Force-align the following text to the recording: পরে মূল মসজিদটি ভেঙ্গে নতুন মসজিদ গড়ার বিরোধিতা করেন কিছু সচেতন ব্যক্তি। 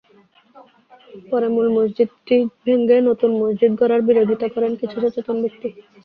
পরে 1.25 1.47
মূল 1.53 1.67
মসজিদটি 1.75 2.35
ভেঙ্গে 2.63 2.97
নতুন 3.09 3.31
মসজিদ 3.41 3.71
গড়ার 3.79 4.01
বিরোধিতা 4.07 4.47
করেন 4.55 4.71
কিছু 4.81 4.95
সচেতন 5.03 5.35
ব্যক্তি। 5.43 5.67